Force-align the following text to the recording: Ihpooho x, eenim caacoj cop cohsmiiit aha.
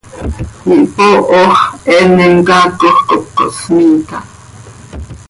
Ihpooho 0.75 1.41
x, 1.57 1.59
eenim 1.95 2.35
caacoj 2.47 2.97
cop 3.07 3.23
cohsmiiit 3.35 4.09
aha. 4.17 4.27